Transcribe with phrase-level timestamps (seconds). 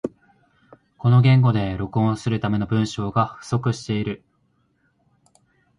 [0.97, 4.23] この言語で録音するための文章が不足している